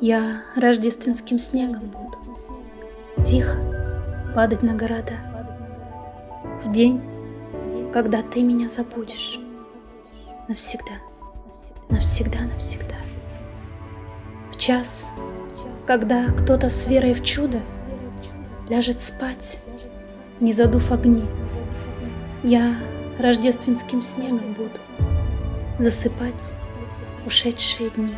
Я 0.00 0.44
рождественским 0.56 1.38
снегом. 1.38 1.80
Буду 1.88 2.16
Тихо 3.22 3.58
падать 4.34 4.62
на 4.62 4.72
города. 4.72 5.12
В 6.64 6.72
день, 6.72 7.02
когда 7.92 8.22
ты 8.22 8.42
меня 8.42 8.70
забудешь. 8.70 9.38
Навсегда, 10.48 10.94
навсегда, 11.90 12.40
навсегда. 12.50 12.94
В 14.50 14.56
час, 14.56 15.12
когда 15.86 16.28
кто-то 16.28 16.70
с 16.70 16.86
верой 16.86 17.12
в 17.12 17.22
чудо 17.22 17.60
Ляжет 18.70 19.02
спать, 19.02 19.60
не 20.40 20.54
задув 20.54 20.92
огни. 20.92 21.26
Я 22.42 22.74
рождественским 23.18 24.00
снегом 24.00 24.54
буду 24.54 24.70
Засыпать 25.78 26.54
ушедшие 27.26 27.90
дни 27.90 28.14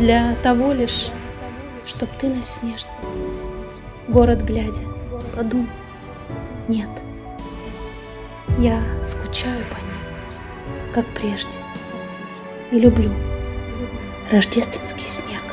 Для 0.00 0.34
того 0.36 0.72
лишь, 0.72 1.10
чтоб 1.84 2.08
ты 2.18 2.28
на 2.30 2.42
снежный 2.42 2.90
Город 4.08 4.42
глядя, 4.42 4.82
подумал, 5.36 5.68
нет 6.68 6.88
Я 8.58 8.82
скучаю 9.04 9.58
по 9.58 9.74
ней, 9.74 10.94
как 10.94 11.04
прежде 11.08 11.58
И 12.70 12.78
люблю 12.78 13.10
рождественский 14.30 15.06
снег 15.06 15.49